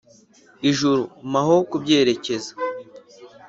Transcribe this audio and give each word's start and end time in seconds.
Ijuru 0.69 1.03
m 1.31 1.33
aho 1.41 1.55
kubwerekeza 1.69 2.51